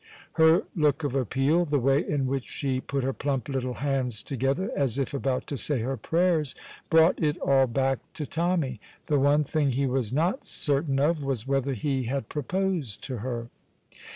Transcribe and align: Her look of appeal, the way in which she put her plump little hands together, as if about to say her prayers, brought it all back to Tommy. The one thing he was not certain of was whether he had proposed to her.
Her 0.33 0.63
look 0.75 1.03
of 1.03 1.13
appeal, 1.13 1.63
the 1.63 1.77
way 1.77 2.03
in 2.03 2.25
which 2.25 2.45
she 2.45 2.81
put 2.81 3.03
her 3.03 3.13
plump 3.13 3.47
little 3.47 3.75
hands 3.75 4.23
together, 4.23 4.71
as 4.75 4.97
if 4.97 5.13
about 5.13 5.45
to 5.45 5.57
say 5.57 5.81
her 5.81 5.95
prayers, 5.95 6.55
brought 6.89 7.21
it 7.21 7.37
all 7.37 7.67
back 7.67 7.99
to 8.15 8.25
Tommy. 8.25 8.81
The 9.05 9.19
one 9.19 9.43
thing 9.43 9.73
he 9.73 9.85
was 9.85 10.11
not 10.11 10.47
certain 10.47 10.97
of 10.97 11.21
was 11.21 11.45
whether 11.45 11.73
he 11.75 12.05
had 12.05 12.29
proposed 12.29 13.03
to 13.03 13.17
her. 13.17 13.49